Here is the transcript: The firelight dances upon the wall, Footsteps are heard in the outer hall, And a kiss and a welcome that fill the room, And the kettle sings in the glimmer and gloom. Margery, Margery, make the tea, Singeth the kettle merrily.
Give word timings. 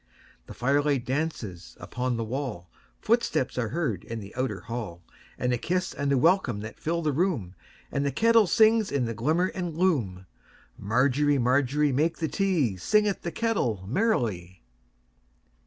The 0.47 0.55
firelight 0.55 1.05
dances 1.05 1.77
upon 1.79 2.17
the 2.17 2.23
wall, 2.23 2.71
Footsteps 3.01 3.55
are 3.59 3.67
heard 3.69 4.03
in 4.05 4.19
the 4.19 4.33
outer 4.35 4.61
hall, 4.61 5.03
And 5.37 5.53
a 5.53 5.59
kiss 5.59 5.93
and 5.93 6.11
a 6.11 6.17
welcome 6.17 6.61
that 6.61 6.79
fill 6.79 7.03
the 7.03 7.11
room, 7.11 7.53
And 7.91 8.03
the 8.03 8.11
kettle 8.11 8.47
sings 8.47 8.91
in 8.91 9.05
the 9.05 9.13
glimmer 9.13 9.49
and 9.53 9.75
gloom. 9.75 10.25
Margery, 10.75 11.37
Margery, 11.37 11.91
make 11.91 12.17
the 12.17 12.27
tea, 12.27 12.77
Singeth 12.77 13.21
the 13.21 13.31
kettle 13.31 13.83
merrily. 13.87 14.63